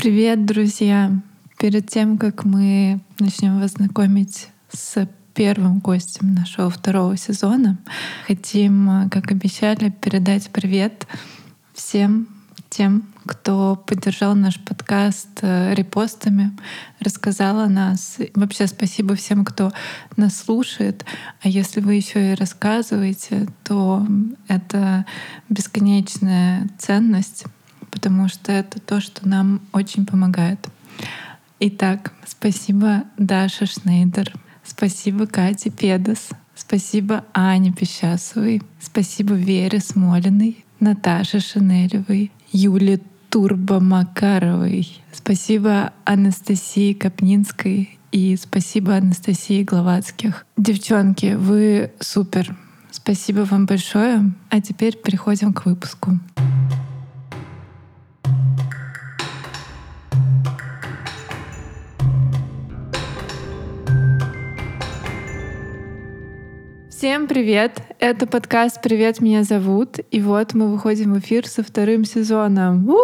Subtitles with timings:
[0.00, 1.12] Привет, друзья!
[1.58, 7.76] Перед тем, как мы начнем вас знакомить с первым гостем нашего второго сезона,
[8.26, 11.06] хотим, как обещали, передать привет
[11.74, 12.28] всем
[12.70, 16.56] тем, кто поддержал наш подкаст э, репостами,
[17.00, 18.16] рассказал о нас.
[18.34, 19.70] Вообще спасибо всем, кто
[20.16, 21.04] нас слушает.
[21.42, 24.06] А если вы еще и рассказываете, то
[24.48, 25.04] это
[25.50, 27.44] бесконечная ценность,
[27.90, 30.58] потому что это то, что нам очень помогает.
[31.58, 34.32] Итак, спасибо Даша Шнейдер,
[34.64, 46.94] спасибо Кате Педас, спасибо Ане Пещасовой, спасибо Вере Смолиной, Наташе Шинелевой, Юле Турбомакаровой, спасибо Анастасии
[46.94, 50.46] Капнинской и спасибо Анастасии Гловацких.
[50.56, 52.56] Девчонки, вы супер.
[52.90, 54.32] Спасибо вам большое.
[54.48, 56.18] А теперь переходим к выпуску.
[67.00, 67.80] Всем привет!
[67.98, 70.00] Это подкаст «Привет, меня зовут».
[70.10, 72.94] И вот мы выходим в эфир со вторым сезоном.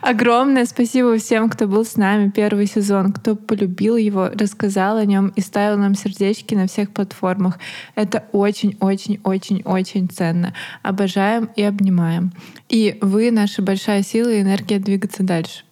[0.00, 5.34] Огромное спасибо всем, кто был с нами первый сезон, кто полюбил его, рассказал о нем
[5.36, 7.58] и ставил нам сердечки на всех платформах.
[7.94, 10.54] Это очень-очень-очень-очень ценно.
[10.82, 12.32] Обожаем и обнимаем.
[12.70, 15.64] И вы— наша большая сила и энергия двигаться дальше.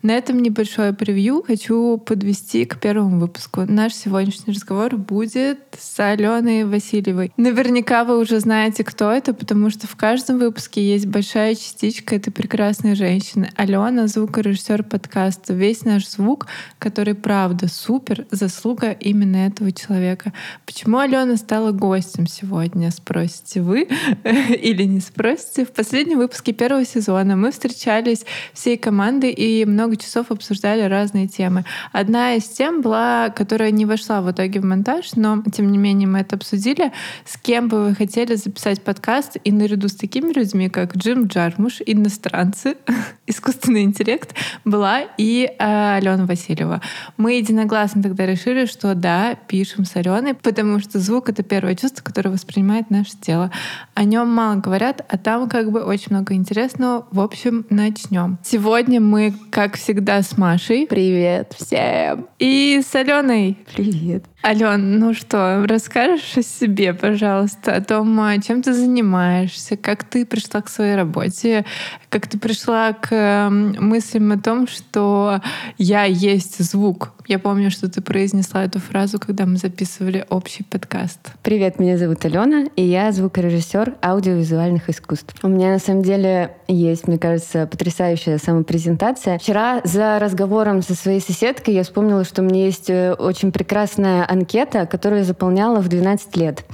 [0.00, 3.64] На этом небольшое превью хочу подвести к первому выпуску.
[3.66, 7.32] Наш сегодняшний разговор будет с Аленой Васильевой.
[7.36, 12.30] Наверняка вы уже знаете, кто это, потому что в каждом выпуске есть большая частичка этой
[12.30, 13.50] прекрасной женщины.
[13.56, 15.52] Алена— звукорежиссер подкаста.
[15.52, 16.46] Весь наш звук,
[16.78, 20.32] который правда супер, заслуга именно этого человека.
[20.64, 23.88] Почему Алена стала гостем сегодня, спросите вы
[24.24, 25.64] или не спросите.
[25.64, 31.28] В последнем выпуске первого сезона мы встречались всей командой и много много часов обсуждали разные
[31.28, 31.64] темы.
[31.92, 36.06] Одна из тем была, которая не вошла в итоге в монтаж, но тем не менее
[36.06, 36.92] мы это обсудили.
[37.24, 41.78] С кем бы вы хотели записать подкаст и наряду с такими людьми, как Джим Джармуш,
[41.86, 42.76] иностранцы,
[43.26, 44.34] искусственный интеллект,
[44.66, 46.82] была и э, Алена Васильева.
[47.16, 52.02] Мы единогласно тогда решили, что да, пишем с Аленой, потому что звук— это первое чувство,
[52.02, 53.50] которое воспринимает наше тело.
[53.94, 57.06] О нем мало говорят, а там как бы очень много интересного.
[57.10, 58.38] В общем, начнем.
[58.42, 60.86] Сегодня мы, как всегда, с Машей.
[60.86, 62.28] Привет всем!
[62.38, 63.56] И с Аленой.
[63.74, 64.24] Привет.
[64.44, 70.26] Ален, ну что, расскажешь о себе, пожалуйста, о том, а, чем ты занимаешься, как ты
[70.26, 71.64] пришла к своей работе,
[72.08, 75.40] как ты пришла к мыслям о том, что
[75.76, 77.12] я есть звук.
[77.28, 81.20] Я помню, что ты произнесла эту фразу, когда мы записывали общий подкаст.
[81.42, 85.34] Привет, меня зовут Алена, и я звукорежиссер аудиовизуальных искусств.
[85.42, 89.38] У меня на самом деле есть, мне кажется, потрясающая самопрезентация.
[89.38, 94.24] Вчера за разговором со своей соседкой я вспомнила, что у меня есть э, очень прекрасная
[94.26, 96.64] анкета, которую я заполняла в 12 лет.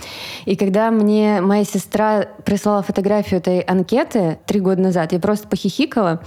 [0.44, 6.22] И когда мне моя сестра прислала фотографию этой анкеты три года назад, я просто похихикала,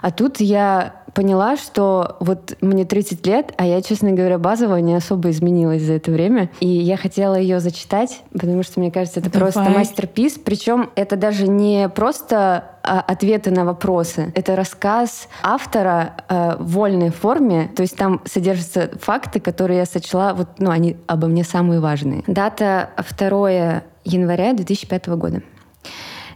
[0.00, 4.94] а тут я поняла, что вот мне 30 лет, а я, честно говоря, базово не
[4.94, 6.50] особо изменилась за это время.
[6.60, 9.50] И я хотела ее зачитать, потому что, мне кажется, это Давай.
[9.50, 10.34] просто мастер-пис.
[10.34, 14.30] Причем это даже не просто а, ответы на вопросы.
[14.34, 20.34] Это рассказ автора э, в вольной форме, то есть там содержатся факты, которые я сочла,
[20.34, 22.24] вот, ну, они обо мне самые важные.
[22.26, 25.42] Дата 2 января 2005 года.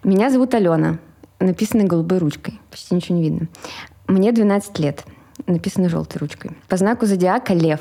[0.05, 0.99] Меня зовут Алена.
[1.39, 2.59] Написано голубой ручкой.
[2.71, 3.49] Почти ничего не видно.
[4.11, 5.05] Мне 12 лет.
[5.47, 6.51] Написано желтой ручкой.
[6.69, 7.79] По знаку зодиака лев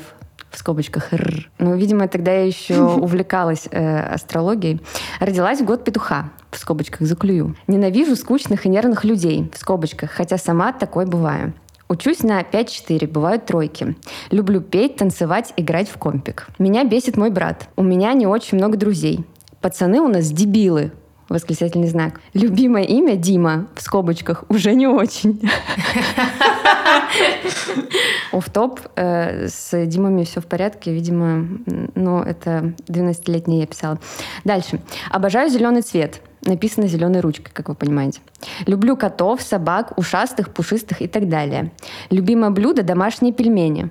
[0.48, 1.50] в скобочках р.
[1.58, 4.80] Ну, видимо, тогда я еще увлекалась э, астрологией.
[5.18, 7.56] Родилась в год петуха, в скобочках заклюю.
[7.66, 11.52] Ненавижу скучных и нервных людей, в скобочках, хотя сама такой бываю.
[11.88, 13.96] Учусь на 5-4, бывают тройки.
[14.30, 16.46] Люблю петь, танцевать, играть в компик.
[16.60, 17.68] Меня бесит мой брат.
[17.74, 19.26] У меня не очень много друзей.
[19.60, 20.92] Пацаны у нас дебилы,
[21.30, 22.20] восклицательный знак.
[22.34, 25.40] Любимое имя Дима, в скобочках, уже не очень.
[28.32, 30.92] оф топ э, С Димами все в порядке.
[30.92, 31.46] Видимо,
[31.94, 33.98] ну, это 12-летний я писала.
[34.44, 34.80] Дальше.
[35.10, 36.20] Обожаю зеленый цвет.
[36.42, 38.20] Написано зеленой ручкой, как вы понимаете.
[38.66, 41.70] Люблю котов, собак, ушастых, пушистых и так далее.
[42.08, 43.90] Любимое блюдо– домашние пельмени.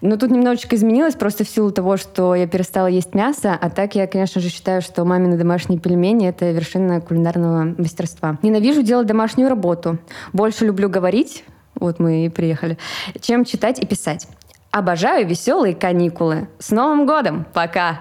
[0.00, 3.96] Но тут немножечко изменилось просто в силу того, что я перестала есть мясо, а так
[3.96, 8.38] я, конечно же, считаю, что мамины домашние пельмени— это вершина кулинарного мастерства.
[8.42, 9.98] Ненавижу делать домашнюю работу.
[10.32, 11.44] Больше люблю говорить,
[11.80, 12.78] вот мы и приехали,
[13.20, 14.26] чем читать и писать.
[14.70, 16.46] Обожаю веселые каникулы.
[16.58, 17.46] С Новым годом!
[17.54, 18.00] Пока!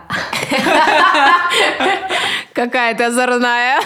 [2.53, 3.79] Какая ты озорная.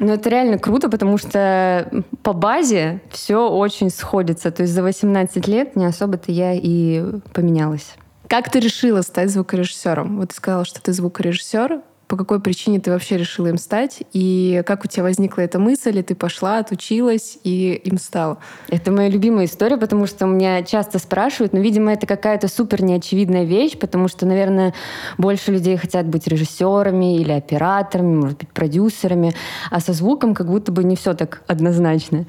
[0.00, 1.88] Ну, это реально круто, потому что
[2.22, 4.50] по базе все очень сходится.
[4.50, 7.94] То есть за 18 лет не особо-то я и поменялась.
[8.28, 10.16] Как ты решила стать звукорежиссером?
[10.16, 11.82] Вот ты сказала, что ты звукорежиссер
[12.14, 15.98] по какой причине ты вообще решила им стать, и как у тебя возникла эта мысль,
[15.98, 18.38] и ты пошла, отучилась и им стала?
[18.68, 23.42] Это моя любимая история, потому что меня часто спрашивают, но, видимо, это какая-то супер неочевидная
[23.42, 24.74] вещь, потому что, наверное,
[25.18, 29.34] больше людей хотят быть режиссерами или операторами, может быть, продюсерами,
[29.72, 32.26] а со звуком как будто бы не все так однозначно.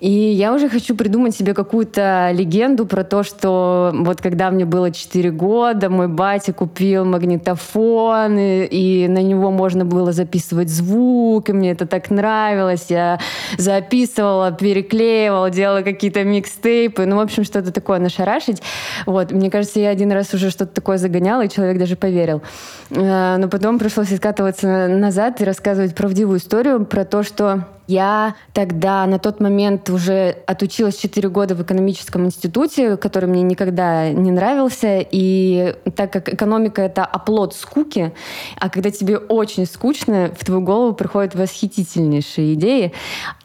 [0.00, 4.90] И я уже хочу придумать себе какую-то легенду про то, что вот когда мне было
[4.90, 11.52] 4 года, мой батя купил магнитофон, и, и на него можно было записывать звук, и
[11.52, 12.86] мне это так нравилось.
[12.88, 13.18] Я
[13.56, 18.62] записывала, переклеивала, делала какие-то микстейпы, ну, в общем, что-то такое нашарашить.
[19.06, 22.42] Вот, мне кажется, я один раз уже что-то такое загоняла, и человек даже поверил.
[22.90, 29.06] Э, но потом пришлось скатываться назад и рассказывать правдивую историю про то, что я тогда
[29.06, 35.04] на тот момент уже отучилась 4 года в экономическом институте, который мне никогда не нравился.
[35.10, 38.12] И так как экономика— это оплот скуки,
[38.60, 42.92] а когда тебе очень скучно, в твою голову приходят восхитительнейшие идеи.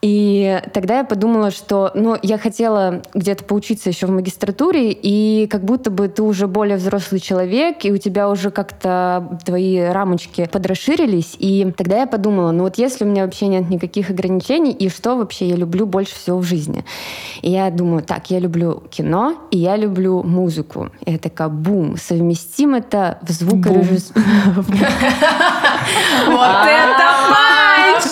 [0.02, 5.64] И тогда я подумала, что ну, я хотела где-то поучиться еще в магистратуре, и как
[5.64, 11.34] будто бы ты уже более взрослый человек, и у тебя уже как-то твои рамочки подрасширились.
[11.38, 14.88] И тогда я подумала, ну вот если у меня вообще нет никаких ограничений, ограничений и
[14.88, 16.84] что вообще я люблю больше всего в жизни.
[17.42, 20.90] И я думаю, так, я люблю кино и я люблю музыку.
[21.04, 24.24] И я такая, бум, совместим это в звукорежиссуре.
[26.26, 28.04] Вот это мать!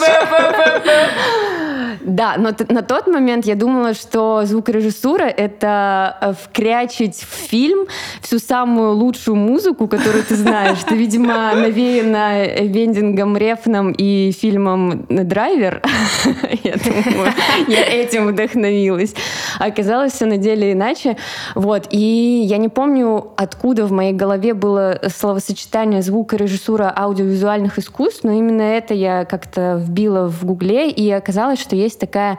[2.05, 7.87] Да, но на тот момент я думала, что звукорежиссура— это э, вкрячить в фильм
[8.21, 10.79] всю самую лучшую музыку, которую ты знаешь.
[10.89, 15.83] Ты, видимо, навеяна Вендингом Рефном и фильмом «Драйвер».
[16.65, 17.33] Я думаю,
[17.69, 19.15] я этим вдохновилась.
[19.59, 21.17] А оказалось все на деле иначе.
[21.55, 21.89] Вот.
[21.91, 28.63] И я не помню, откуда в моей голове было словосочетание звукорежиссура аудиовизуальных искусств, но именно
[28.63, 32.39] это я как-то вбила в Гугле, и оказалось, что есть такая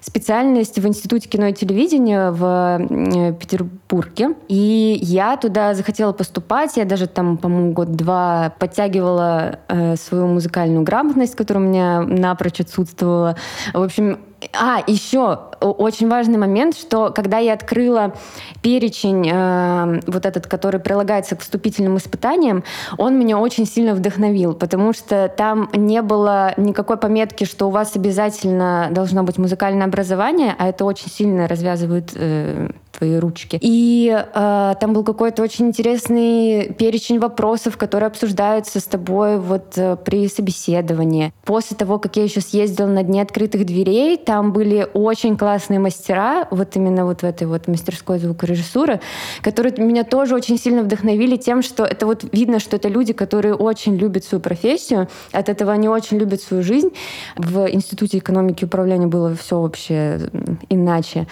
[0.00, 4.34] специальность в Институте кино и телевидения в э, Петербурге.
[4.48, 6.76] И я туда захотела поступать.
[6.76, 13.36] Я даже там, по-моему, год-два подтягивала э, свою музыкальную грамотность, которая у меня напрочь отсутствовала.
[13.72, 14.18] В общем,
[14.52, 18.14] а, еще очень важный момент, что когда я открыла
[18.62, 22.62] перечень, э, вот этот, который прилагается к вступительным испытаниям,
[22.98, 27.96] он меня очень сильно вдохновил, потому что там не было никакой пометки, что у вас
[27.96, 33.58] обязательно должно быть музыкальное образование, а это очень сильно развязывает э, твои ручки.
[33.62, 39.96] И э, там был какой-то очень интересный перечень вопросов, которые обсуждаются с тобой вот э,
[39.96, 41.32] при собеседовании.
[41.44, 46.48] После того, как я еще съездила на дне открытых дверей, там были очень классные мастера,
[46.50, 49.00] вот именно вот в этой вот мастерской звукорежиссуры,
[49.42, 53.54] которые меня тоже очень сильно вдохновили тем, что это вот видно, что это люди, которые
[53.54, 56.90] очень любят свою профессию, от этого они очень любят свою жизнь.
[57.36, 60.20] В Институте экономики и управления было все вообще
[60.68, 61.26] иначе.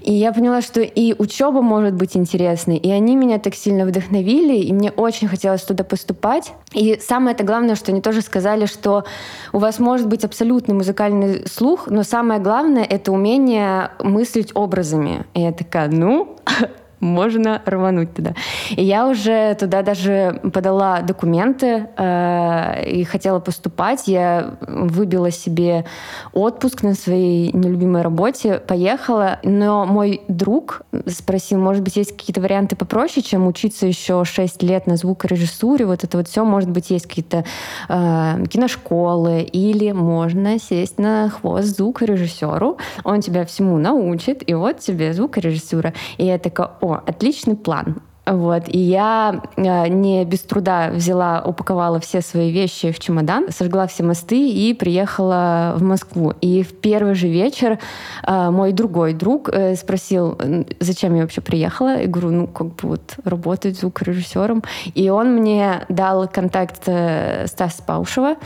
[0.00, 2.76] И я поняла, что и учеба может быть интересной.
[2.76, 6.52] И они меня так сильно вдохновили, и мне очень хотелось туда поступать.
[6.72, 9.04] И самое это главное, что они тоже сказали, что
[9.52, 15.24] у вас может быть абсолютный музыкальный слух, но самое главное— это умение мыслить образами.
[15.34, 16.36] И я такая, ну,
[17.02, 18.34] можно рвануть туда.
[18.70, 24.06] И я уже туда даже подала документы э, и хотела поступать.
[24.06, 25.84] Я выбила себе
[26.32, 32.76] отпуск на своей нелюбимой работе, поехала, но мой друг спросил, может быть, есть какие-то варианты
[32.76, 37.06] попроще, чем учиться еще 6 лет на звукорежиссуре, вот это вот все, может быть, есть
[37.06, 37.44] какие-то
[37.88, 45.12] э, киношколы, или можно сесть на хвост звукорежиссеру, он тебя всему научит, и вот тебе
[45.12, 45.94] звукорежиссура.
[46.16, 48.02] И я такая, о, отличный план.
[48.24, 48.68] Вот.
[48.68, 54.04] И я э, не без труда взяла, упаковала все свои вещи в чемодан, сожгла все
[54.04, 56.32] мосты и приехала в Москву.
[56.40, 57.80] И в первый же вечер
[58.24, 60.38] э, мой другой друг э, спросил,
[60.78, 62.00] зачем я вообще приехала.
[62.00, 64.62] Я говорю, ну, как бы вот работать звукорежиссером.
[64.94, 68.36] И он мне дал контакт Стаса Паушева,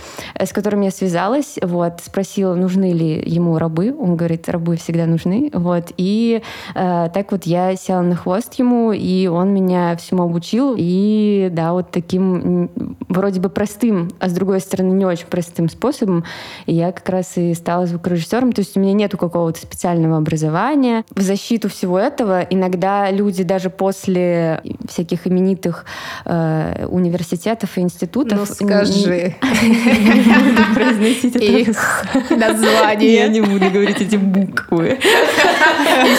[0.40, 1.58] с которым я связалась.
[1.60, 2.00] Вот.
[2.02, 3.94] Спросила, нужны ли ему рабы.
[3.98, 5.50] Он говорит, рабы всегда нужны.
[5.52, 5.92] Вот.
[5.96, 6.42] И
[6.74, 10.74] так вот я села на хвост ему, и он меня меня всему обучил.
[10.76, 12.70] И да, вот таким
[13.08, 16.24] вроде бы простым, а с другой стороны не очень простым способом
[16.66, 18.52] я как раз и стала звукорежиссером.
[18.52, 21.04] То есть у меня нету какого-то специального образования.
[21.10, 25.84] В защиту всего этого иногда люди даже после всяких именитых
[26.24, 28.38] э, университетов и институтов...
[28.38, 29.34] Ну скажи.
[30.74, 33.14] произносить их название.
[33.14, 34.98] Я не буду говорить эти буквы.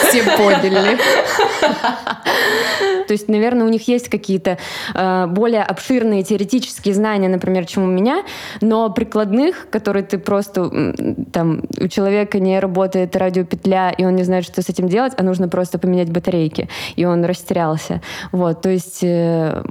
[0.08, 0.98] Все поняли.
[3.06, 4.58] То есть, наверное, у них есть какие-то
[4.94, 8.24] э, более обширные теоретические знания, например, чем у меня,
[8.60, 10.70] но прикладных, которые ты просто
[11.32, 15.22] там у человека не работает радиопетля, и он не знает, что с этим делать, а
[15.22, 18.02] нужно просто поменять батарейки, и он растерялся.
[18.32, 19.62] Вот, то есть э,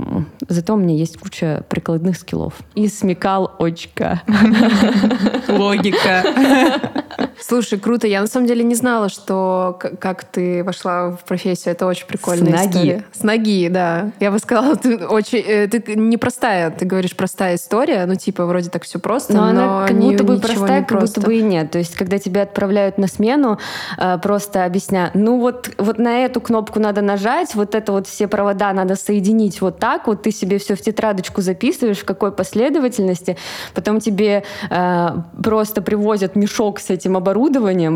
[0.48, 2.54] зато у меня есть куча прикладных скиллов.
[2.76, 4.22] И смекал очка.
[5.48, 6.24] Логика.
[7.40, 8.08] Слушай, круто.
[8.08, 11.74] Я на самом деле не знала, что как ты вошла в профессию.
[11.74, 12.68] Это очень прикольная С ноги.
[12.78, 13.04] история.
[13.14, 14.12] С ноги, да.
[14.20, 15.40] Я бы сказала, ты очень...
[15.40, 18.06] э, Ты непростая, ты говоришь, простая история.
[18.06, 21.20] Ну, типа, вроде так все просто, Но, но, она как будто бы простая, как просто.
[21.20, 21.72] будто бы и нет.
[21.72, 23.60] То есть, когда тебя отправляют на смену,
[23.98, 28.28] э, просто объясняя, ну вот, вот на эту кнопку надо нажать, вот это вот все
[28.28, 33.38] провода надо соединить вот так, вот ты себе все в тетрадочку записываешь, в какой последовательности,
[33.74, 35.08] потом тебе э,
[35.44, 37.27] просто привозят мешок с этим оборудованием,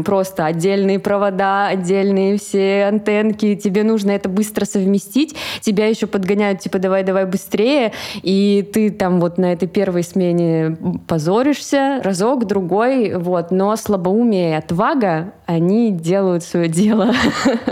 [0.03, 6.79] просто отдельные провода, отдельные все антенки, тебе нужно это быстро совместить, тебя еще подгоняют, типа,
[6.79, 13.75] давай-давай быстрее, и ты там вот на этой первой смене позоришься, разок, другой, вот, но
[13.75, 17.13] слабоумие и отвага, они делают свое дело.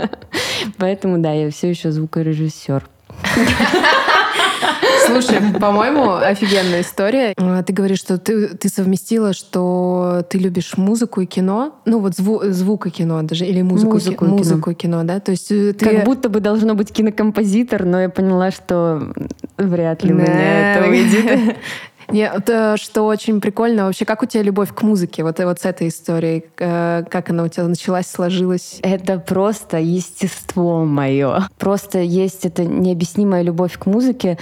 [0.78, 2.86] Поэтому, да, я все еще звукорежиссер.
[5.06, 7.34] Слушай, по-моему, офигенная история.
[7.36, 11.74] А, Ты говоришь, что ты, ты совместила, что ты любишь музыку и кино.
[11.84, 14.36] Ну вот зву- звук и кино даже, или музыку, Музыку и кино.
[14.36, 15.20] музыку и кино, да?
[15.20, 15.84] То есть э, ты...
[15.84, 19.12] Как будто бы должно быть кинокомпозитор, но я поняла, что
[19.58, 21.56] вряд ли у меня это выйдет.
[22.12, 23.86] Нет, э, что очень прикольно.
[23.86, 25.22] Вообще, как у тебя любовь к музыке?
[25.22, 26.44] Вот, э, вот с этой историей.
[26.58, 28.78] Э, Как она у тебя началась, сложилась?
[28.82, 31.48] Это просто естество мое.
[31.58, 34.38] Просто есть эта необъяснимая любовь к музыке.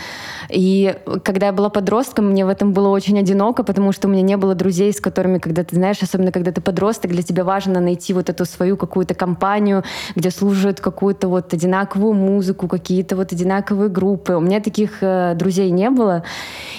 [0.49, 4.23] И когда я была подростком, мне в этом было очень одиноко, потому что у меня
[4.23, 7.81] не было друзей, с которыми, когда ты знаешь, особенно когда ты подросток, для тебя важно
[7.81, 9.85] найти вот эту свою какую-то компанию,
[10.15, 14.35] где служат какую-то вот одинаковую музыку, какие-то вот одинаковые группы.
[14.35, 16.23] У меня таких э, друзей не было.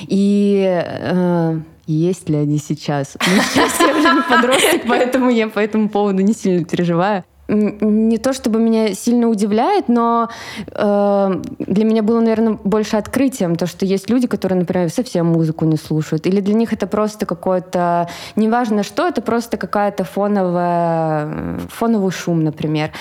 [0.08, 3.18] И э, есть ли они сейчас?
[3.20, 7.24] Ну, сейчас я уже не подросток, поэтому я по этому поводу не сильно переживаю.
[7.48, 10.30] Не то чтобы меня сильно удивляет, но
[10.72, 15.66] э, для меня было, наверное, больше открытием то, что есть люди, которые, например, совсем музыку
[15.66, 22.12] не слушают, или для них это просто какое-то, неважно что, это просто какая-то фоновая, фоновый
[22.12, 22.92] шум, например.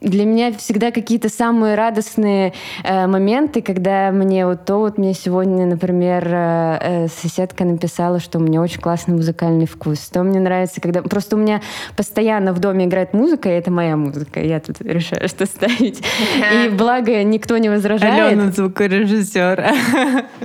[0.00, 2.54] Для меня всегда какие-то самые радостные
[2.84, 8.38] э, моменты, когда мне вот то вот мне сегодня, например, э, э, соседка написала, что
[8.38, 9.98] у меня очень классный музыкальный вкус.
[10.08, 11.60] То мне нравится, когда просто у меня
[11.96, 16.02] постоянно в доме играет музыка, и это моя музыка, я тут решаю, что ставить.
[16.54, 18.32] И благо никто не возражает.
[18.32, 19.74] Алена звукорежиссер.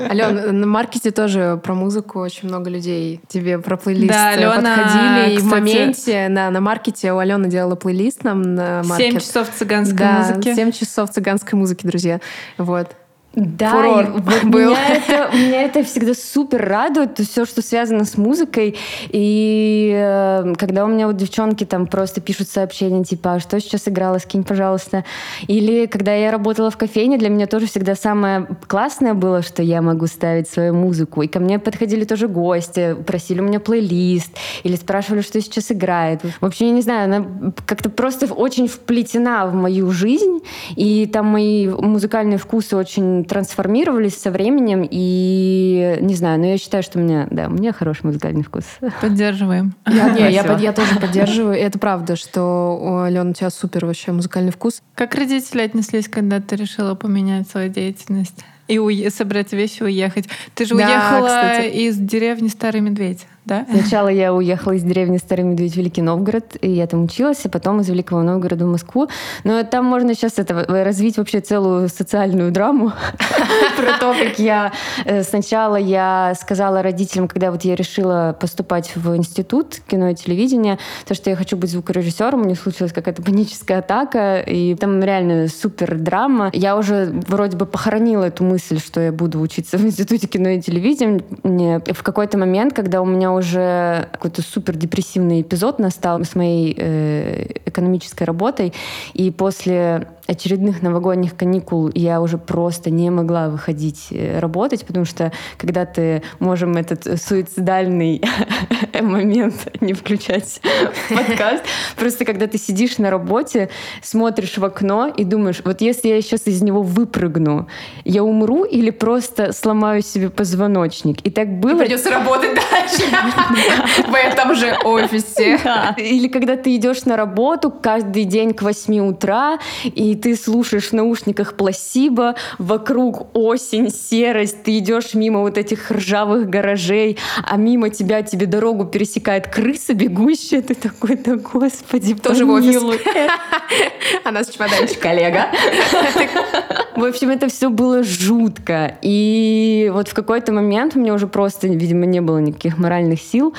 [0.10, 5.36] Ален, на маркете тоже про музыку очень много людей тебе про плейлист Да, Алена, подходили.
[5.36, 8.98] И в кстати- моменте на, на маркете у Алены делала плейлист нам на маркет.
[8.98, 10.56] Семь часов цыганской да, музыки.
[10.56, 12.20] 7 часов цыганской музыки, друзья.
[12.58, 12.96] Вот.
[13.36, 14.70] Да, Фурор вот был.
[14.72, 18.78] Меня, это, меня это всегда супер радует, все, что связано с музыкой.
[19.10, 23.88] И э, когда у меня вот девчонки там просто пишут сообщения, типа, а что сейчас
[23.88, 25.04] играла, скинь, пожалуйста.
[25.48, 29.82] Или когда я работала в кофейне, для меня тоже всегда самое классное было, что я
[29.82, 31.22] могу ставить свою музыку.
[31.22, 34.32] И ко мне подходили тоже гости, просили у меня плейлист,
[34.64, 36.22] или спрашивали, что сейчас играет.
[36.40, 40.40] В общем, я не знаю, она как-то просто очень вплетена в мою жизнь,
[40.76, 46.84] и там мои музыкальные вкусы очень трансформировались со временем, и не знаю, но я считаю,
[46.84, 48.64] что у меня, да, у меня хороший музыкальный вкус.
[49.02, 49.74] Поддерживаем.
[49.88, 51.56] Я, не, я, я тоже поддерживаю.
[51.58, 54.82] И это правда, что, у Ален, у тебя супер вообще музыкальный вкус.
[54.96, 58.46] Как родители отнеслись, когда ты решила поменять свою деятельность?
[58.68, 60.26] И уе- собрать вещи и уехать.
[60.56, 61.68] Ты же Да, уехала кстати.
[61.76, 63.66] из деревни Старый Медведь, да?
[63.70, 67.50] Сначала я уехала из деревни Старый Медведь в Великий Новгород, и я там училась, а
[67.50, 69.08] потом из Великого Новгорода в Москву.
[69.44, 72.92] Но там можно сейчас это, развить вообще целую социальную драму
[73.78, 74.72] про то, как я
[75.06, 80.80] э, сначала я сказала родителям, когда вот я решила поступать в институт кино и телевидения,
[81.06, 85.48] то, что я хочу быть звукорежиссером, у меня случилась какая-то паническая атака, и там реально
[85.48, 86.50] супер драма.
[86.54, 90.62] Я уже вроде бы похоронила эту мысль, что я буду учиться в институте кино и
[90.62, 91.82] телевидения.
[91.94, 97.48] В какой-то момент, когда у меня уже какой-то супер депрессивный эпизод настал с моей э,
[97.66, 98.74] экономической работой,
[99.14, 105.32] и после очередных новогодних каникул я уже просто не могла выходить э, работать, потому что
[105.58, 108.22] когда ты можем этот суицидальный
[109.02, 110.62] момент не включать
[111.10, 111.64] в подкаст,
[111.96, 113.70] просто когда ты сидишь на работе,
[114.02, 117.68] смотришь в окно и думаешь, вот если я сейчас из него выпрыгну,
[118.04, 121.26] я умру или просто сломаю себе позвоночник?
[121.26, 121.78] И так было.
[121.78, 123.04] И придется работать дальше
[124.08, 125.60] в этом же офисе.
[125.98, 130.94] Или когда ты идешь на работу каждый день к 8 утра, и ты слушаешь в
[130.94, 138.22] наушниках пласибо, вокруг осень, серость, ты идешь мимо вот этих ржавых гаражей, а мимо тебя
[138.22, 142.82] тебе дорогу пересекает крыса бегущая, ты такой, да господи, Тоже в офис.
[144.24, 145.02] Она с чемоданчиком.
[145.02, 145.48] Коллега.
[146.96, 148.98] В общем, это все было жутко.
[149.02, 153.54] И вот в какой-то момент у меня уже просто, видимо, не было никаких моральных сил.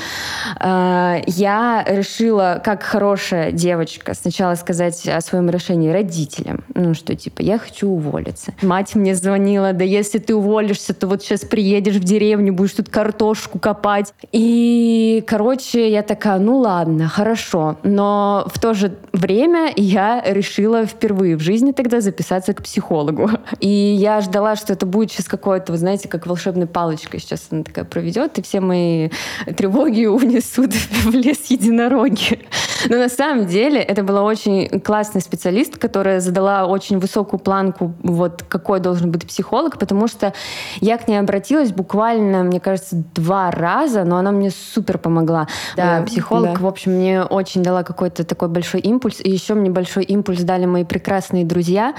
[0.59, 6.46] А, я решила, как хорошая девочка, сначала сказать о своем решении родителям.
[6.75, 8.53] Ну, что типа, я хочу уволиться.
[8.63, 12.89] Мать мне звонила, да если ты уволишься, то вот сейчас приедешь в деревню, будешь тут
[12.89, 14.13] картошку копать.
[14.33, 17.79] И, короче, я такая, ну ладно, хорошо.
[17.83, 23.31] Но в то же время я решила впервые в жизни тогда записаться к психологу.
[23.61, 27.63] И я ждала, что это будет сейчас какое-то, вы знаете, как волшебной палочкой сейчас она
[27.63, 29.11] такая проведет, и все мои
[29.57, 32.41] тревоги унесут в лес единороги.
[32.89, 38.43] Но на самом деле это была очень классный специалист, которая задала очень высокую планку, вот
[38.47, 40.35] какой должен быть психолог, потому что
[40.81, 45.49] я к ней обратилась буквально, мне кажется, два раза, но она мне супер помогла.
[45.77, 46.61] Да, психолог, да.
[46.61, 49.21] в общем, мне очень дала какой-то такой большой импульс.
[49.25, 51.95] И еще мне большой импульс дали мои прекрасные друзья,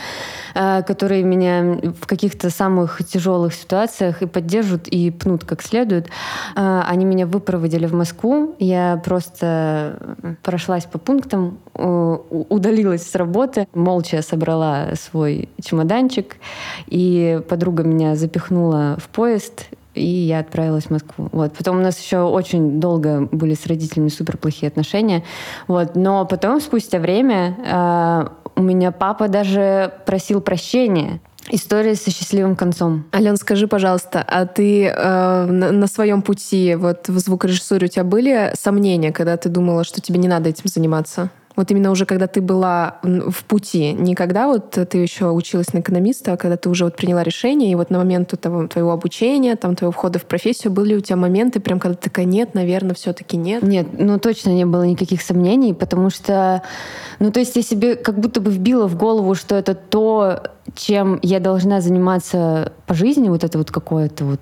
[0.53, 6.07] э, которые меня в каких-то самых тяжелых ситуациях и поддержат, и пнут как следует.
[6.55, 8.55] Э, они меня выпроводили в Москву.
[8.59, 9.97] Я просто
[10.43, 16.37] прошлась по пунктам, удалилась с работы, молча собрала свой чемоданчик,
[16.87, 19.67] и подруга меня запихнула в поезд,
[19.97, 21.29] и я отправилась в Москву.
[21.31, 21.53] Вот.
[21.53, 25.23] Потом у нас еще очень долго были с родителями супер плохие отношения.
[25.67, 25.95] Вот.
[25.95, 31.19] Но потом, спустя время, э, у меня папа даже просил прощения.
[31.49, 33.05] История со счастливым концом.
[33.13, 38.03] Ален, скажи, пожалуйста, а ты э, на, на своем пути вот в звукорежиссуре у тебя
[38.03, 41.29] были сомнения, когда ты думала, что тебе не надо этим заниматься?
[41.57, 45.79] Вот именно уже когда ты была в пути, не когда вот ты еще училась на
[45.79, 49.55] экономиста, а когда ты уже вот приняла решение, и вот на момент того, твоего обучения,
[49.55, 52.93] там, твоего входа в профессию, были у тебя моменты, прям когда ты такая, нет, наверное,
[52.93, 53.63] все таки нет?
[53.63, 56.61] Нет, ну точно не было никаких сомнений, потому что,
[57.17, 60.43] ну то есть я себе как будто бы вбила в голову, что это то,
[60.75, 64.39] чем я должна заниматься по жизни, вот это вот какое-то вот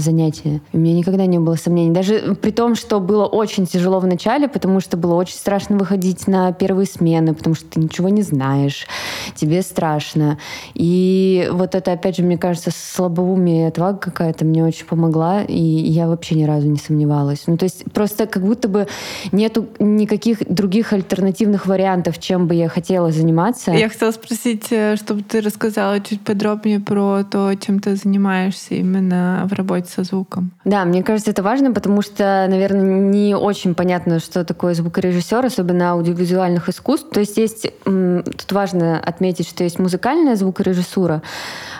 [0.00, 0.60] занятие.
[0.72, 1.92] У меня никогда не было сомнений.
[1.92, 6.26] Даже при том, что было очень тяжело в начале, потому что было очень страшно выходить
[6.26, 8.86] на первые смены, потому что ты ничего не знаешь,
[9.34, 10.38] тебе страшно.
[10.74, 15.60] И вот это, опять же, мне кажется, слабоумие и отвага какая-то мне очень помогла, и
[15.60, 17.44] я вообще ни разу не сомневалась.
[17.46, 18.86] Ну, то есть просто как будто бы
[19.32, 23.72] нету никаких других альтернативных вариантов, чем бы я хотела заниматься.
[23.72, 29.46] Я хотела спросить, э, чтобы ты рассказала чуть подробнее про то, чем ты занимаешься именно
[29.48, 30.52] в работе работать со звуком.
[30.64, 35.92] Да, мне кажется, это важно, потому что, наверное, не очень понятно, что такое звукорежиссер, особенно
[35.92, 37.08] аудиовизуальных искусств.
[37.10, 41.22] То есть есть, тут важно отметить, что есть музыкальная звукорежиссура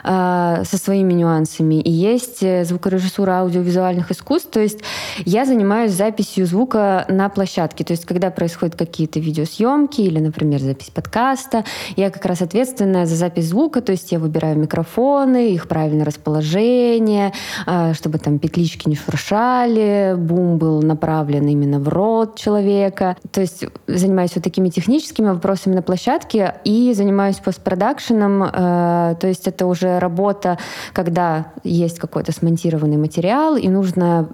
[0.05, 4.51] э, со своими нюансами, и есть э, звукорежиссура аудиовизуальных искусств.
[4.51, 4.81] То есть
[5.25, 7.85] я занимаюсь записью звука на площадке.
[7.85, 11.65] То есть когда происходят какие-то видеосъемки или, например, запись подкаста,
[11.97, 17.33] я как раз ответственная за запись звука, то есть я выбираю микрофоны, их правильное расположение,
[17.67, 23.17] э, чтобы там петлички не шуршали, бум был направлен именно в рот человека.
[23.31, 28.43] То есть занимаюсь вот такими техническими вопросами на площадке и занимаюсь постпродакшеном.
[28.43, 30.59] Э, то есть это уже работа,
[30.93, 34.29] когда есть какой-то смонтированный материал, и нужно,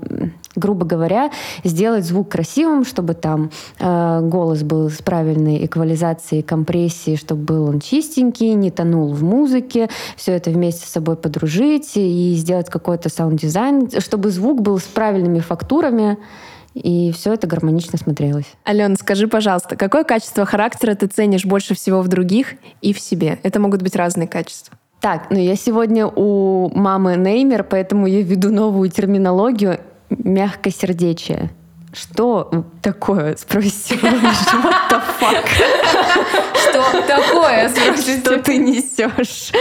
[0.57, 1.31] грубо говоря,
[1.64, 7.81] сделать звук красивым, чтобы там э, голос был с правильной эквализацией, компрессией, чтобы был он
[7.81, 13.40] чистенький, не тонул в музыке, все это вместе с собой подружить и сделать какой-то саунд
[13.53, 16.17] дизайн, чтобы звук был с правильными фактурами,
[16.75, 18.47] и все это гармонично смотрелось.
[18.65, 23.38] Алена, скажи, пожалуйста, какое качество характера ты ценишь больше всего в других и в себе?
[23.43, 24.77] Это могут быть разные качества.
[25.01, 31.51] Так, ну я сегодня у мамы Неймер, поэтому я веду новую терминологию мягкосердечие.
[31.93, 33.97] Что такое, спросите?
[33.97, 35.47] What the fuck?
[36.55, 38.21] Что такое, спросите?
[38.21, 39.53] Что ты несешь?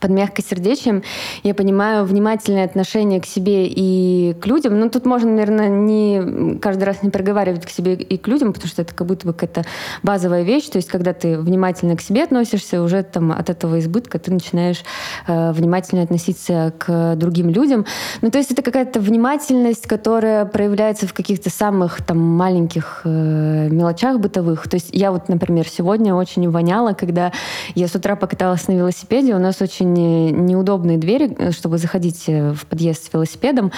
[0.00, 1.02] Под мягкосердечием
[1.42, 4.80] я понимаю внимательное отношение к себе и к людям.
[4.80, 8.68] Ну, тут можно, наверное, не каждый раз не проговаривать к себе и к людям, потому
[8.68, 9.64] что это как будто бы какая-то
[10.02, 10.68] базовая вещь.
[10.68, 14.82] То есть, когда ты внимательно к себе относишься, уже там от этого избытка ты начинаешь
[15.26, 17.84] э, внимательно относиться к другим людям.
[18.22, 24.18] Ну, то есть это какая-то внимательность, которая проявляется в каких-то самых там маленьких э, мелочах
[24.18, 24.68] бытовых.
[24.68, 27.32] То есть я вот, например, сегодня очень воняла, когда
[27.74, 32.24] я с утра покаталась на велосипеде, у нас очень очень неудобные двери, э, чтобы заходить
[32.28, 33.72] э, в подъезд с велосипедом.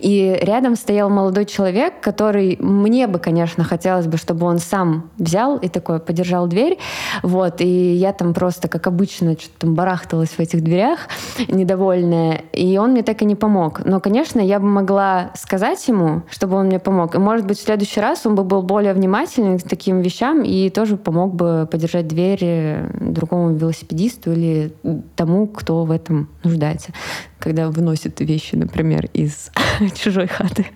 [0.00, 5.56] И рядом стоял молодой человек, который мне бы, конечно, хотелось бы, чтобы он сам взял
[5.56, 6.78] и такой подержал дверь.
[7.22, 7.60] Вот.
[7.60, 11.08] И я там просто, как обычно, что-то там барахталась в этих дверях,
[11.48, 12.42] недовольная.
[12.52, 13.84] И он мне так и не помог.
[13.84, 17.14] Но, конечно, я бы могла сказать ему, чтобы он мне помог.
[17.14, 20.70] И, может быть, в следующий раз он бы был более внимательный к таким вещам и
[20.70, 24.72] тоже помог бы подержать дверь э, другому велосипедисту или
[25.16, 26.92] тому, кто в этом нуждается,
[27.38, 29.50] когда выносит вещи, например, из
[29.94, 30.66] чужой хаты.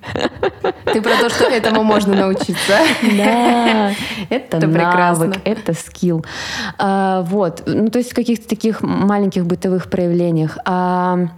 [0.84, 2.78] Ты про то, что этому можно научиться.
[3.16, 3.92] Да,
[4.30, 6.24] это, это навык, это скилл.
[6.78, 10.56] А, вот, ну то есть в каких-то таких маленьких бытовых проявлениях.
[10.64, 11.28] А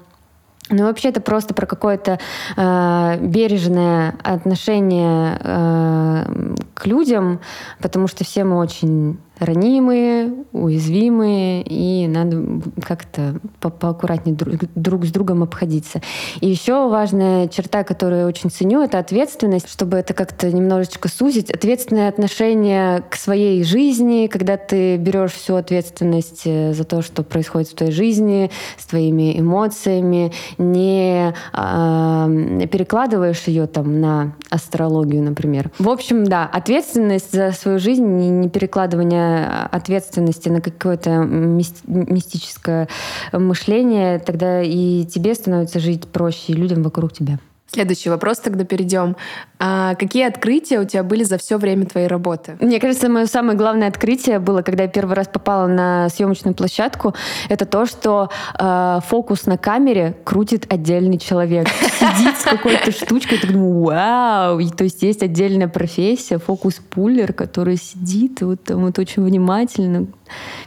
[0.70, 2.20] ну, вообще это просто про какое-то
[2.56, 7.40] э, бережное отношение э, к людям,
[7.80, 15.10] потому что все мы очень ранимые, уязвимые, и надо как-то по поаккуратнее друг, друг с
[15.10, 16.02] другом обходиться.
[16.40, 21.50] И еще важная черта, которую я очень ценю, это ответственность, чтобы это как-то немножечко сузить.
[21.50, 27.68] Ответственное отношение к своей жизни, когда ты берешь всю ответственность э, за то, что происходит
[27.68, 32.28] в твоей жизни, с твоими эмоциями, не а,
[32.70, 35.70] перекладываешь ее там на астрологию, например.
[35.78, 39.29] В общем, да, ответственность за свою жизнь, не перекладывание
[39.66, 42.88] ответственности на какое-то мистическое
[43.32, 47.38] мышление, тогда и тебе становится жить проще, и людям вокруг тебя.
[47.72, 49.16] Следующий вопрос тогда перейдем.
[49.62, 52.56] А какие открытия у тебя были за все время твоей работы?
[52.60, 57.14] Мне кажется, мое самое главное открытие было, когда я первый раз попала на съемочную площадку,
[57.50, 61.68] это то, что э, фокус на камере крутит отдельный человек.
[61.68, 64.60] Сидит с какой-то штучкой, ты думаешь, вау!
[64.60, 70.06] И, то есть есть отдельная профессия, фокус-пуллер, который сидит и вот там вот очень внимательно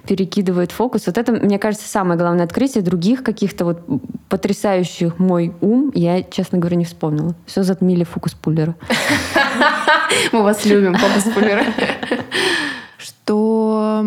[0.06, 1.08] перекидывает фокус.
[1.08, 2.84] Вот это, мне кажется, самое главное открытие.
[2.84, 3.82] Других каких-то вот
[4.30, 7.34] потрясающих мой ум я, честно говоря, не вспомнила.
[7.46, 8.76] Все затмили фокус-пуллера.
[10.32, 11.66] Мы вас любим, фокус-пуллера.
[13.24, 14.06] Что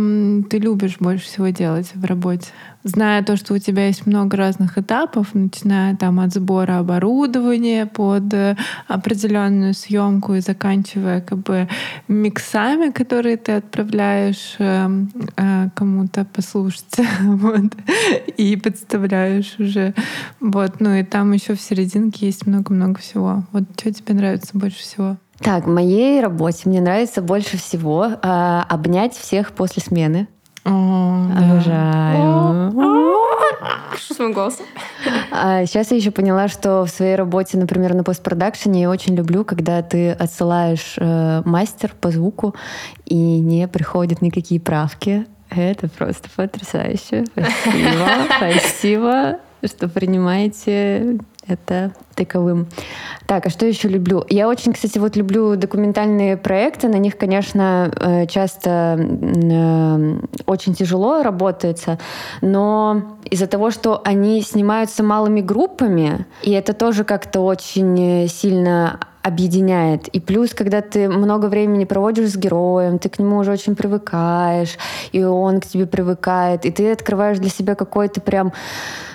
[0.51, 2.53] ты любишь больше всего делать в работе?
[2.87, 8.33] зная то, что у тебя есть много разных этапов, начиная там от сбора оборудования под
[8.33, 11.69] э, определенную съемку и заканчивая как бы
[12.09, 14.89] миксами, которые ты отправляешь э,
[15.37, 17.73] э, кому-то послушать, вот,
[18.37, 19.95] и подставляешь уже,
[20.41, 23.45] вот, ну и там еще в серединке есть много-много всего.
[23.53, 25.17] Вот что тебе нравится больше всего?
[25.41, 30.29] Так, в моей работе мне нравится больше всего э, обнять всех после смены.
[30.65, 32.73] Обожаю.
[33.97, 34.67] Что с моим голосом?
[35.31, 39.45] А сейчас я еще поняла, что в своей работе, например, на постпродакшене я очень люблю,
[39.45, 42.55] когда ты отсылаешь э, мастер по звуку
[43.05, 45.27] и не приходят никакие правки.
[45.51, 47.25] Это просто потрясающе.
[47.33, 48.09] Спасибо.
[48.37, 52.67] Спасибо, что принимаете это таковым.
[53.27, 54.25] Так, а что еще люблю?
[54.29, 56.89] Я очень, кстати, вот люблю документальные проекты.
[56.89, 61.99] На них, конечно, э, часто э, очень тяжело работается,
[62.41, 70.07] но из-за того, что они снимаются малыми группами, и это тоже как-то очень сильно объединяет.
[70.09, 74.79] И плюс, когда ты много времени проводишь с героем, ты к нему уже очень привыкаешь,
[75.11, 78.53] и он к тебе привыкает, и ты открываешь для себя какой-то прям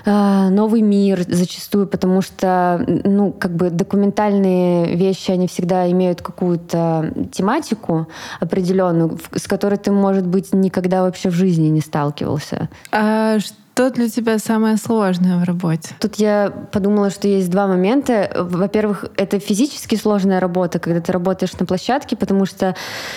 [0.03, 7.13] э, новый мир зачастую, потому что, ну, как бы документальные вещи, они всегда имеют какую-то
[7.31, 8.09] тематику
[8.41, 12.67] определенную, с которой ты, может быть, никогда вообще в жизни не сталкивался.
[12.91, 15.95] А что для тебя самое сложное в работе?
[15.99, 18.29] Тут я подумала, что есть два момента.
[18.37, 22.75] Во-первых, это физически сложная работа, когда ты работаешь на площадке, потому что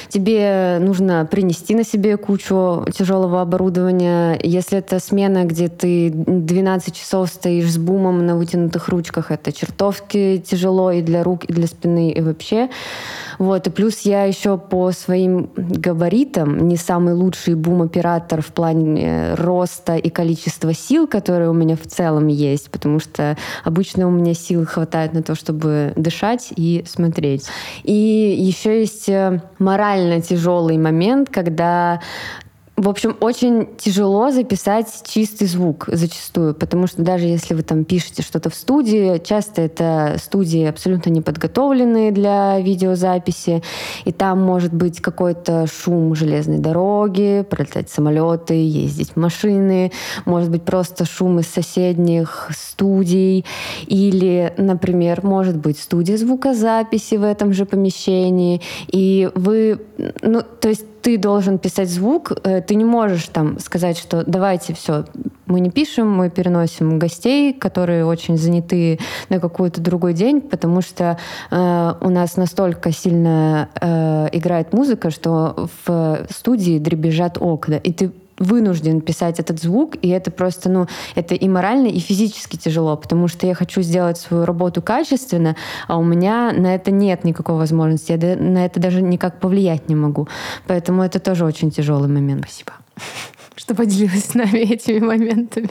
[0.09, 4.39] тебе нужно принести на себе кучу тяжелого оборудования.
[4.43, 10.43] Если это смена, где ты 12 часов стоишь с бумом на вытянутых ручках, это чертовски
[10.47, 12.71] тяжело и для рук, и для спины, и вообще.
[13.39, 13.67] Вот.
[13.67, 20.09] И плюс я еще по своим габаритам не самый лучший бум-оператор в плане роста и
[20.09, 24.67] количества количество сил, которые у меня в целом есть, потому что обычно у меня сил
[24.67, 27.47] хватает на то, чтобы дышать и смотреть.
[27.83, 32.01] И еще есть э, морально тяжелый момент, когда
[32.77, 38.23] В общем, очень тяжело записать чистый звук зачастую, потому что даже если вы там пишете
[38.23, 43.63] что-то в студии, часто это студии абсолютно неподготовленные для видеозаписи,
[44.05, 49.93] и там может быть какой-то шум железной дороги, пролетать самолеты, ездить машины,
[50.25, 53.45] может быть просто шум из соседних студий,
[53.87, 59.81] или, например, может быть студия звукозаписи в этом же помещении, и вы,
[60.23, 64.73] ну, то есть ты должен писать звук, э, ты не можешь там сказать, что давайте
[64.73, 65.05] все,
[65.45, 71.19] мы не пишем, мы переносим гостей, которые очень заняты на какой-то другой день, потому что
[71.51, 78.11] э, у нас настолько сильно э, играет музыка, что в студии дребезжат окна, и ты
[78.39, 83.29] вынужден писать этот звук, и это просто, ну, это и морально, и физически тяжело, потому
[83.29, 88.13] что я хочу сделать свою работу качественно, а у меня на это нет никакой возможности,
[88.13, 90.29] я на это даже никак повлиять не могу.
[90.67, 92.45] Поэтому это тоже очень тяжелый момент.
[92.45, 92.73] Спасибо,
[93.57, 95.71] что поделилась с нами этими моментами.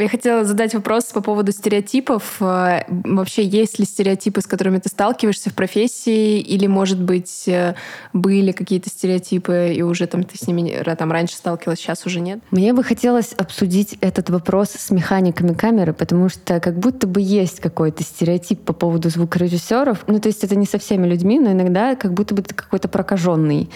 [0.00, 2.38] Я хотела задать вопрос по поводу стереотипов.
[2.40, 6.40] Э, вообще, есть ли стереотипы, с которыми ты сталкиваешься в профессии?
[6.40, 7.74] Или, может быть, э,
[8.14, 12.40] были какие-то стереотипы, и уже там ты с ними там, раньше сталкивалась, сейчас уже нет?
[12.50, 17.60] Мне бы хотелось обсудить этот вопрос с механиками камеры, потому что как будто бы есть
[17.60, 20.04] какой-то стереотип по поводу звукорежиссеров.
[20.06, 22.88] Ну, то есть это не со всеми людьми, но иногда как будто бы ты какой-то
[22.88, 23.68] прокаженный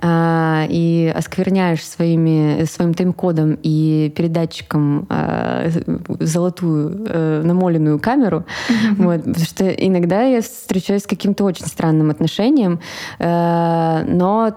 [0.00, 5.71] а, и оскверняешь своими, своим тайм-кодом и передатчиком а,
[6.20, 8.44] золотую э, намоленную камеру.
[8.68, 9.04] Mm-hmm.
[9.04, 12.80] Вот, потому что иногда я встречаюсь с каким-то очень странным отношением,
[13.18, 14.54] э, но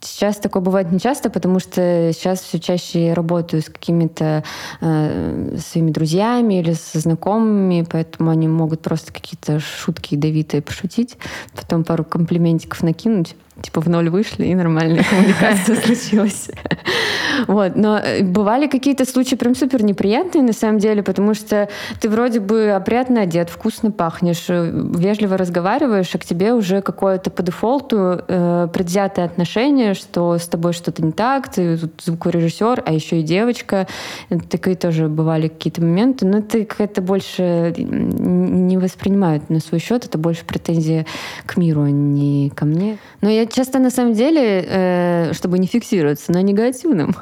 [0.00, 4.44] Сейчас такое бывает не часто, потому что сейчас все чаще я работаю с какими-то
[4.80, 11.16] э, своими друзьями или со знакомыми, поэтому они могут просто какие-то шутки ядовитые пошутить,
[11.52, 16.50] потом пару комплиментиков накинуть типа в ноль вышли, и нормальная коммуникация случилась.
[17.46, 17.76] Вот.
[17.76, 21.68] Но э, бывали какие-то случаи прям супер неприятные на самом деле, потому что
[22.00, 27.30] ты вроде бы опрятно одет, вкусно пахнешь, э, вежливо разговариваешь, а к тебе уже какое-то
[27.30, 32.92] по дефолту э, предвзятое отношение, что с тобой что-то не так, ты тут звукорежиссер, а
[32.92, 33.86] еще и девочка.
[34.50, 40.18] Такие тоже бывали какие-то моменты, но это какая-то больше не воспринимают на свой счет, это
[40.18, 41.06] больше претензия
[41.46, 42.98] к миру, а не ко мне.
[43.20, 47.16] Но я часто на самом деле, э, чтобы не фиксироваться на негативном,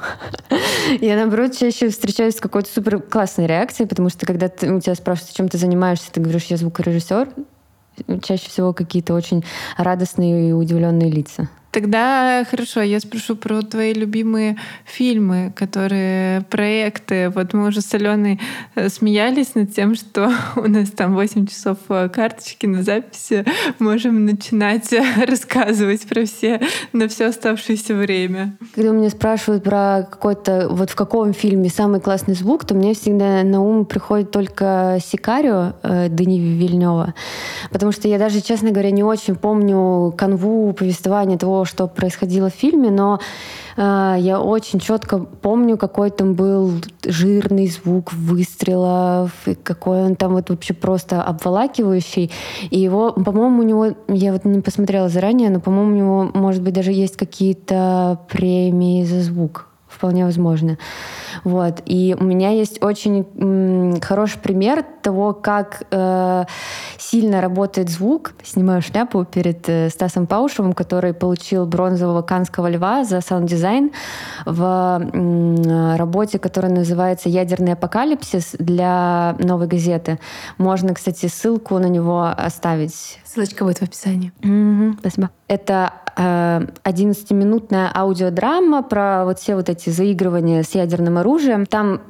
[1.01, 4.95] я наоборот чаще встречаюсь с какой-то супер классной реакцией, потому что когда ты, у тебя
[4.95, 7.29] спрашивают, чем ты занимаешься, ты говоришь, я звукорежиссер,
[8.23, 9.43] чаще всего какие-то очень
[9.77, 11.49] радостные и удивленные лица.
[11.77, 17.29] Тогда хорошо, я спрошу про твои любимые фильмы, которые проекты.
[17.29, 18.39] Вот мы уже с Аленой
[18.73, 23.45] э, смеялись над тем, что у нас там 8 часов э, карточки на записи.
[23.77, 24.91] Можем начинать
[25.27, 26.61] рассказывать про все
[26.93, 28.57] на все оставшееся время.
[28.73, 33.43] Когда меня спрашивают про какой-то, вот в каком фильме самый классный звук, то мне всегда
[33.43, 37.13] на ум приходит только «Сикарио» э, Дани Вильнева.
[37.69, 42.53] Потому что я даже, честно говоря, не очень помню канву повествования того, что происходило в
[42.53, 43.19] фильме, но
[43.75, 46.71] э, я очень четко помню, какой там был
[47.05, 52.31] жирный звук выстрелов, и какой он там вот вообще просто обволакивающий.
[52.69, 56.63] И его, по-моему, у него, я вот не посмотрела заранее, но, по-моему, у него, может
[56.63, 59.67] быть, даже есть какие-то премии за звук.
[59.97, 60.77] Вполне возможно.
[61.43, 61.81] Вот.
[61.85, 66.45] И у меня есть очень хороший пример того, как э,
[66.99, 68.33] сильно работает звук.
[68.43, 73.91] Снимаю шляпу перед э, Стасом Паушевым, который получил бронзового Канского льва за саунд-дизайн
[74.45, 74.61] в
[75.13, 80.19] м, работе, которая называется «Ядерный апокалипсис» для «Новой газеты».
[80.59, 83.19] Можно, кстати, ссылку на него оставить.
[83.27, 84.31] Ссылочка будет в описании.
[84.39, 85.31] Mm-hmm, спасибо.
[85.49, 91.65] Это э, 11-минутная аудиодрама про вот все вот эти заигрывания с ядерным оружием.
[91.65, 92.01] Там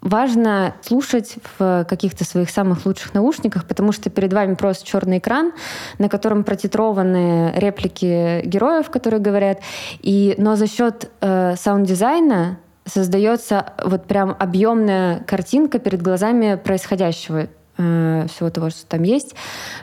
[0.00, 5.52] важно слушать в каких-то своих самых лучших наушниках, потому что перед вами просто черный экран,
[5.98, 9.60] на котором протитрованы реплики героев, которые говорят.
[10.00, 18.50] И, но за счет э, саунд-дизайна создается вот прям объемная картинка перед глазами происходящего всего
[18.50, 19.34] того, что там есть.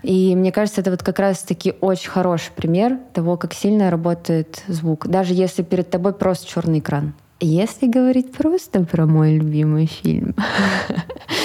[0.04, 5.08] И мне кажется, это вот как раз-таки очень хороший пример того, как сильно работает звук,
[5.08, 7.14] даже если перед тобой просто черный экран.
[7.42, 10.36] Если говорить просто про мой любимый фильм,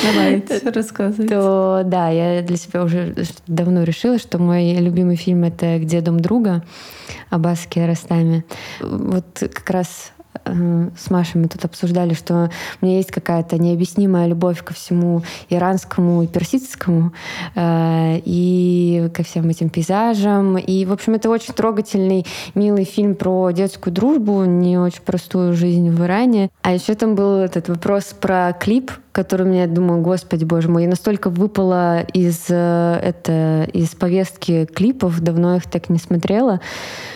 [0.03, 1.33] Давайте рассказывайте.
[1.33, 3.15] то да, я для себя уже
[3.47, 6.65] давно решила, что мой любимый фильм— это «Где дом друга»
[7.31, 8.45] Аббас Киаростами.
[8.81, 10.14] Вот как раз э,
[10.45, 16.23] с Машей мы тут обсуждали, что у меня есть какая-то необъяснимая любовь ко всему иранскому
[16.23, 17.13] и персидскому,
[17.55, 20.59] э, и ко всем этим пейзажам.
[20.59, 25.91] И, в общем, это очень трогательный, милый фильм про детскую дружбу, не очень простую жизнь
[25.91, 26.51] в Иране.
[26.63, 30.89] А еще там был этот вопрос про клип, который мне, думаю, господи, боже мой, я
[30.89, 36.61] настолько выпала из, э, это, из повестки клипов, давно их так не смотрела,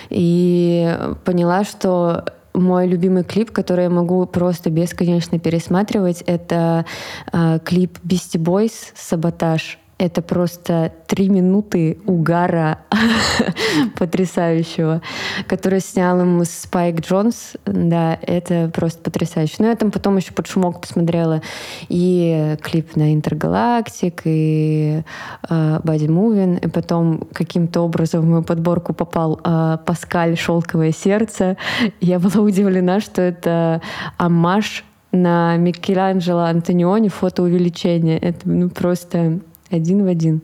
[0.08, 2.24] и поняла, что
[2.60, 6.84] мой любимый клип, который я могу просто бесконечно пересматривать, это
[7.32, 9.78] э, клип Beastie Boys «Саботаж».
[9.98, 12.78] Это просто три минуты угара
[13.98, 15.02] потрясающего,
[15.48, 17.54] который снял ему Спайк Джонс.
[17.66, 19.56] Да, это просто потрясающе.
[19.58, 21.42] Ну, я там потом еще под шумок посмотрела
[21.88, 25.02] и клип на Интергалактик, и
[25.48, 31.56] э, Body и потом каким-то образом в мою подборку попал э, Паскаль «Шелковое сердце».
[32.00, 33.82] Я была удивлена, что это
[34.16, 38.18] амаш на Микеланджело Антониони фотоувеличение.
[38.18, 40.42] Это ну, просто один в один.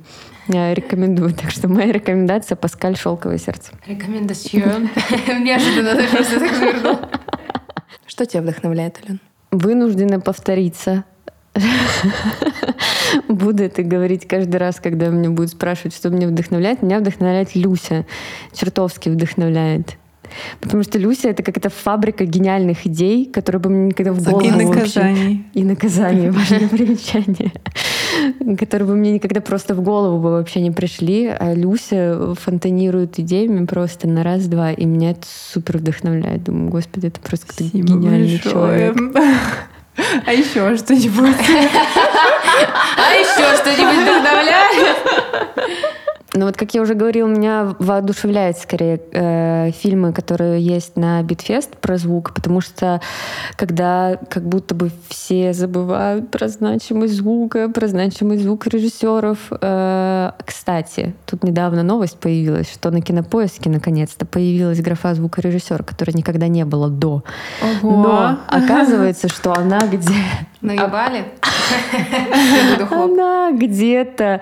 [0.48, 1.32] Я рекомендую.
[1.32, 3.72] Так что моя рекомендация Паскаль «Шелковое сердце».
[3.86, 4.90] Рекомендацион.
[5.42, 7.10] Неожиданно ты просто так жирно.
[8.06, 9.20] Что тебя вдохновляет, Ален?
[9.50, 11.04] Вынуждена повториться.
[13.28, 16.82] Буду это говорить каждый раз, когда меня будут спрашивать, что меня вдохновляет.
[16.82, 18.04] Меня вдохновляет Люся.
[18.52, 19.96] Чертовски вдохновляет.
[20.60, 24.50] Потому что Люся— это какая-то фабрика гениальных идей, которые бы мне никогда в голову И
[24.50, 25.44] наказаний.
[25.54, 27.52] И наказаний, важное примечание.
[28.58, 31.26] Которые бы мне никогда просто в голову бы вообще не пришли.
[31.26, 34.72] А Люся фонтанирует идеями просто на раз-два.
[34.72, 36.44] И меня это супер вдохновляет.
[36.44, 38.96] Думаю, господи, это просто какой-то гениальный человек.
[40.26, 41.36] А еще что-нибудь?
[42.96, 44.94] А еще что-нибудь вдохновляет?
[46.36, 51.49] Ну вот, как я уже говорила, меня воодушевляет скорее э, фильмы, которые есть на Beat
[51.49, 53.00] Fest про звук, потому что
[53.54, 59.38] когда как будто бы все забывают про значимость звука, про значимость звукорежиссеров.
[59.60, 66.48] Э, кстати, тут недавно новость появилась, что на Кинопоиске наконец-то появилась графа звукорежиссер, которой никогда
[66.48, 67.22] не было до.
[67.62, 68.02] Ого.
[68.02, 70.14] Но оказывается, что она где...
[70.64, 71.26] Наебали?
[72.90, 74.40] Она где-то...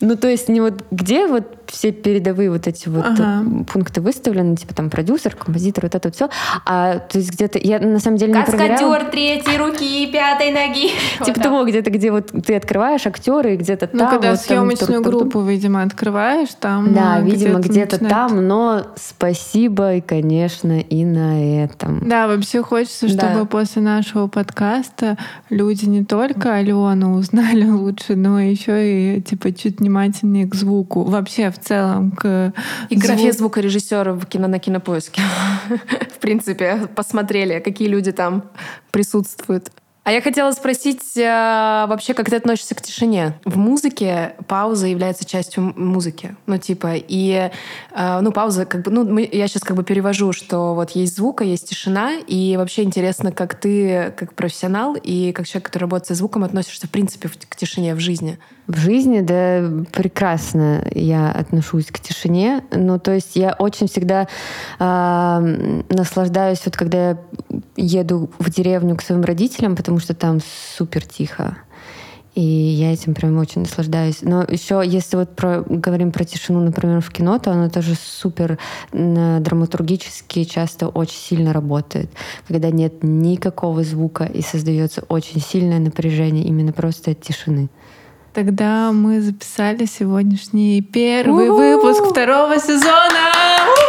[0.00, 3.44] Ну, то есть не вот где вот все передовые вот эти вот ага.
[3.72, 6.28] пункты выставлены, типа там продюсер, композитор, вот это вот все.
[6.66, 9.10] А то есть где-то я на самом деле не Каскадер проверяла.
[9.10, 10.90] третьей руки, пятой ноги.
[11.24, 14.08] Типа того, где-то, где вот ты открываешь актеры, и где-то ну, там.
[14.08, 16.92] Ну, когда съемочную группу, видимо, открываешь, там.
[16.94, 22.08] Да, а, видимо, где-то, где там, но спасибо, и, конечно, и на этом.
[22.08, 25.16] Да, вообще хочется, чтобы после нашего подкаста
[25.48, 31.02] люди не только Алену узнали лучше, но еще и типа чуть внимательнее к звуку.
[31.02, 32.52] Вообще в целом к
[32.88, 33.38] И графе звук...
[33.38, 35.22] звукорежиссера в кино на кинопоиске.
[36.14, 38.44] в принципе, посмотрели, какие люди там
[38.90, 39.70] присутствуют.
[40.10, 43.38] А я хотела спросить э, вообще, как ты относишься к тишине?
[43.44, 46.34] В музыке пауза является частью музыки.
[46.46, 47.48] Ну, типа, и,
[47.92, 51.42] э, ну, пауза, как бы, ну, я сейчас как бы перевожу, что вот есть звук,
[51.42, 56.08] а есть тишина, и вообще интересно, как ты, как профессионал и как человек, который работает
[56.08, 58.40] со звуком, относишься, в принципе, к тишине в жизни.
[58.66, 62.64] В жизни, да, прекрасно я отношусь к тишине.
[62.72, 64.26] Ну, то есть я очень всегда
[64.80, 67.18] э, наслаждаюсь, вот когда я
[67.76, 70.40] еду в деревню к своим родителям, потому что там
[70.76, 71.56] супер тихо.
[72.34, 74.18] И я этим прям очень наслаждаюсь.
[74.22, 78.58] Но еще, если вот про, говорим про тишину, например, в кино, то она тоже супер
[78.92, 82.08] драматургически часто очень сильно работает.
[82.46, 87.68] Когда нет никакого звука и создается очень сильное напряжение именно просто от тишины.
[88.32, 91.56] Тогда мы записали сегодняшний первый У-у-у!
[91.58, 93.79] выпуск второго сезона.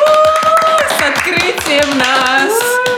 [1.42, 2.52] Открытием нас!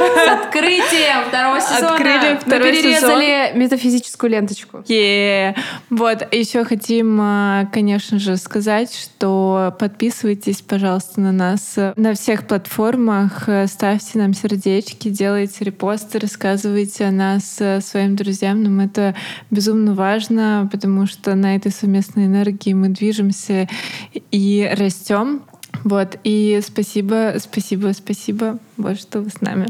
[0.04, 1.94] С открытием второго сезона.
[1.96, 3.60] Открыли второй Мы перерезали сезон.
[3.62, 4.78] метафизическую ленточку.
[4.80, 5.56] Yeah.
[5.90, 13.48] Вот, еще хотим, а, конечно же, сказать, что подписывайтесь, пожалуйста, на нас на всех платформах,
[13.68, 18.62] ставьте нам сердечки, делайте репосты, рассказывайте о нас своим друзьям.
[18.64, 19.16] Нам это
[19.52, 23.70] безумно важно, потому что на этой совместной энергии мы движемся
[24.32, 25.44] и растем.
[25.84, 29.68] Вот, и спасибо, спасибо, спасибо, вот что вы с нами.